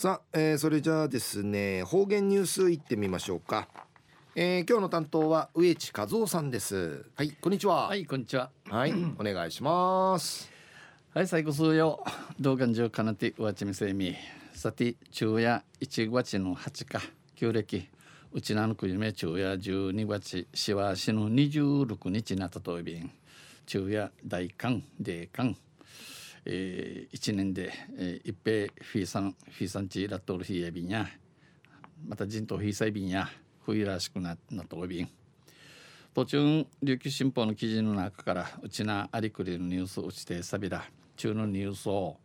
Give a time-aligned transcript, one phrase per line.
[0.00, 3.66] さあ、えー、それじゃあですね方言ニュースいってみましょうか、
[4.36, 7.04] えー、今日の担当は植地和夫さんです。
[7.16, 7.30] はい。
[7.32, 7.88] こんにちは。
[7.88, 8.52] はいこんにちは。
[8.70, 10.52] はい お願いします。
[11.12, 12.04] はい最後数曜
[12.38, 14.14] 動画上かなてわちみせみ
[14.54, 17.04] さて昼夜1月の8日
[17.34, 17.88] 旧暦。
[18.32, 20.46] うちなのく夢昼夜12月。
[20.54, 23.10] しわしの26日なたといびん。
[23.66, 25.56] 昼夜大寒大寒
[26.50, 31.06] えー、1年で、えー、一平フィーサンフィーサンチラットルヒエビンや。
[32.06, 33.28] また人頭フィーサイビンや。
[33.66, 35.10] 冬らしくななとびん。
[36.14, 40.84] 途中琉球新報の記事の中からうちなありくりのニュースうちてさびら
[41.16, 42.16] 中のニュースを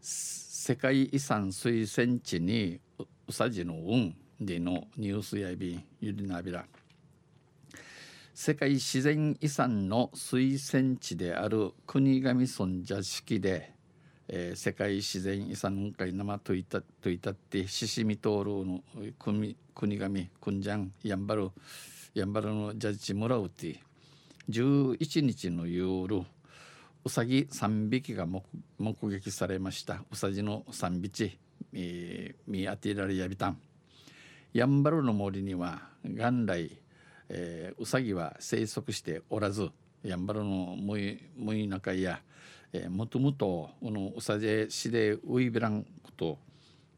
[0.00, 2.80] 世界遺産推薦地に
[3.28, 6.64] うさじの運でのニュースやびんゆりなびら。
[8.36, 13.72] 世界自然遺産の推薦地である国頭村社式で、
[14.26, 18.80] えー、世界自然遺産会生といたといたってししみとおるの
[19.20, 21.48] 国国頭くんじゃんやんばる
[22.12, 23.80] やんばるのジャッジもらうて
[24.50, 26.24] 11日の夜
[27.04, 28.42] うさぎ3匹が目
[29.10, 30.02] 撃されました。
[30.10, 31.38] うさぎの3匹、
[31.72, 33.58] えー、見当てられやびたん。
[34.52, 36.83] やんばるの森には元来
[37.36, 39.70] えー、ウサギは生息しておらず
[40.04, 42.20] やんばるのむいむい中や、
[42.72, 46.38] えー、もともとこのうさじ市でウイビランこと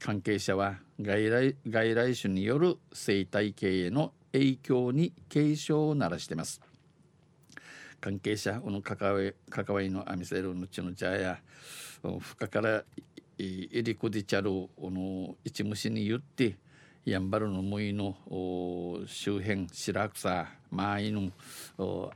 [0.00, 6.60] 関係者は外来外来種による生態系への影響に警鐘を鳴らしています。
[8.00, 11.38] 関係者この関わり関わりのアミセルのちの茶や
[12.02, 12.84] 深かから
[13.38, 16.56] 入りこでちゃるこの一虫に言って
[17.04, 18.16] やんばるのむいの
[19.06, 21.30] 周辺白草マイヌ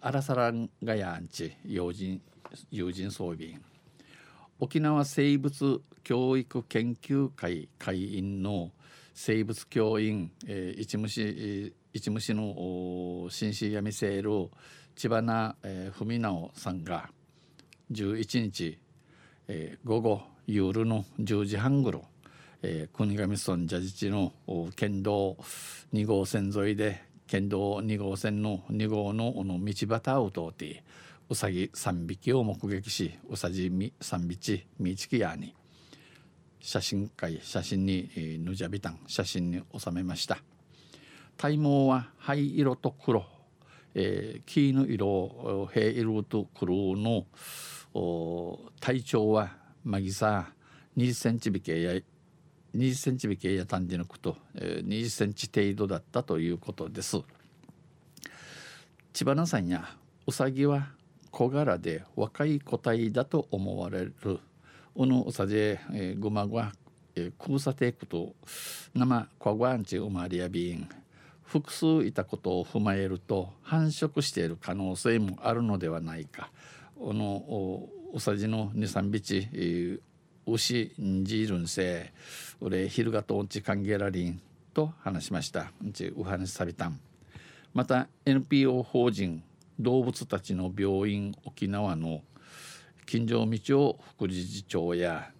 [0.00, 2.22] アラサランガヤンチ友人
[2.70, 3.58] 友人装備。
[4.60, 8.70] 沖縄生物教育研究会会員の
[9.12, 14.30] 生物教員、えー、一虫一虫の紳士やみせる
[14.94, 17.10] 千葉な、えー、文直さんが
[17.90, 18.78] 11日、
[19.48, 22.04] えー、午後夜の10時半ごろ
[22.62, 24.32] えー、国頭村蛇地の
[24.74, 25.36] 県道
[25.92, 30.84] 2号線沿いで県道2号線の2号のの道端を通って
[31.28, 35.54] うさぎ3匹を目撃しうさじ3匹見つきやに
[36.60, 40.38] 写真会写真に、えー、ぬじゃびたん写真に収めました。
[41.36, 43.24] 体毛は灰色と黒、
[43.94, 47.26] えー、黄の色平色と黒の
[48.80, 49.50] 体長は
[49.84, 50.50] まぎさ
[50.96, 52.00] 20センチ引けや
[52.76, 57.22] 20センチ引きや単じのこと、えー、20センチ程度だったということです。
[59.12, 59.88] 千葉なさんや
[60.26, 60.88] うさぎは
[61.30, 64.12] 小柄で若い個体だと思われる。
[64.94, 66.72] うぬうさじえぐまぐわ
[67.38, 68.34] くぶさていくと
[68.94, 70.88] 生こわんちうまりやびん。
[71.44, 76.50] 複数いたことを踏まえると繁殖している可能性もあるのではないか。
[76.98, 80.00] このうさじの23匹
[80.46, 82.12] 牛んじるんせ
[82.60, 84.40] 俺昼がとんち歓迎らりん
[84.72, 87.00] と話しましたんちお話さびたん
[87.74, 89.42] また NPO 法人
[89.78, 92.22] 動物たちの病院沖縄の
[93.06, 95.30] 金城道夫副理事長や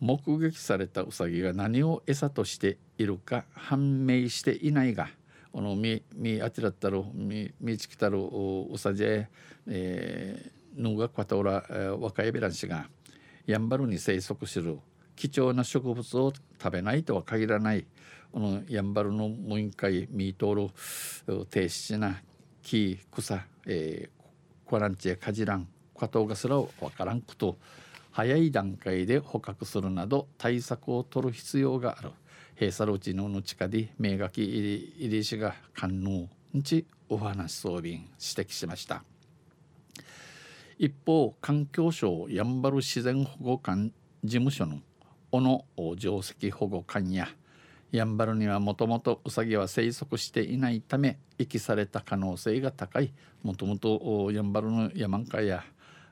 [0.00, 5.08] 目撃されたウサギが何を餌としているか判明していないが
[5.52, 9.28] このみみあちらったるみみちきたるうさじえ
[9.66, 11.64] えぬがかたおら
[11.98, 12.86] 若いべらんしが
[13.48, 14.78] やんばるに生息する
[15.16, 16.32] 貴重な植物を
[16.62, 17.86] 食べないとは限らない
[18.30, 20.68] このやんばるの無印会ミートー
[21.34, 22.20] ル低質な
[22.62, 25.66] 木草、えー、コランチやカジラン
[25.98, 27.56] カトウガスラをわからんこと
[28.10, 32.10] 早い段階で捕獲するなど対策を取る必要がある
[32.56, 39.02] 閉鎖路地のの地下で名垣入り石が観能んちお話装備指摘しました。
[40.78, 44.78] 一方環境省やんばる自然保護官事務所の
[45.32, 47.26] 小野定石保護官や
[47.90, 53.12] やんばるにはもともとウサギは生息していないため遺棄された可能性が高い
[53.42, 55.64] もともとやんばるの山んかや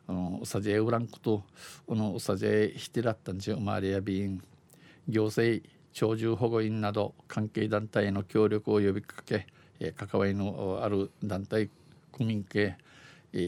[0.08, 1.44] ウサジエウランクと
[1.86, 4.42] このウサジエヒティラッタンチウマリアビン
[5.06, 5.64] 行政
[5.96, 9.46] 鳥獣保護員など関係団体への協力を呼びかけ
[9.96, 11.70] 関わりのある団体
[12.10, 12.76] 区民系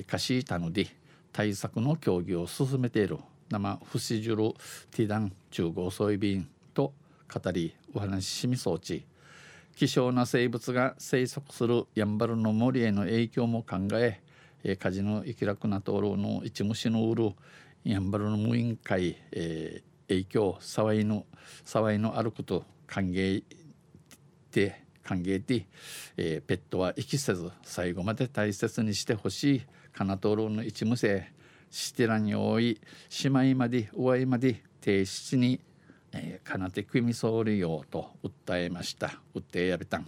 [0.06, 0.97] 貸しタヌディ
[1.32, 3.18] 対策の協議を進めている
[3.50, 4.54] 生不死ジュル
[4.90, 6.92] ティダン中合ソイビンと
[7.32, 9.06] 語りお話ししみ装置
[9.76, 14.20] 希少な生物が生息するやんばるの森への影響も考え
[14.64, 17.32] え火事の生き楽な灯籠の一虫のうる
[17.84, 21.26] やんばるの無印会、え影響騒いの
[21.64, 23.44] 騒いのあること歓迎
[24.50, 25.64] て歓迎で、
[26.18, 29.62] えー、ペットは息せず最後まで大切にしてほしい。
[29.94, 31.32] カナトロの一無性
[31.70, 32.78] シテラに多い。
[33.24, 35.60] 姉妹まで上まで提出に、
[36.12, 39.18] えー、かなて組み総理よと訴えました。
[39.34, 40.06] 訴えやびたん。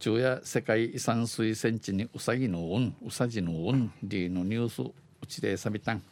[0.00, 6.02] 昼夜世界遺産推薦地にうさぎの運うさじの運リーのニュースうちでさびたん、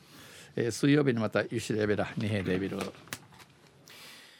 [0.54, 2.78] えー、水曜日にまたユシレベラニヘデビル